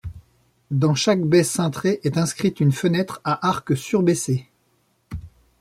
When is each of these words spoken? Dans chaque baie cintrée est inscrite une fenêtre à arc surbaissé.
Dans 0.71 0.95
chaque 0.95 1.21
baie 1.21 1.43
cintrée 1.43 1.99
est 2.03 2.17
inscrite 2.17 2.59
une 2.59 2.71
fenêtre 2.71 3.21
à 3.23 3.47
arc 3.47 3.77
surbaissé. 3.77 4.47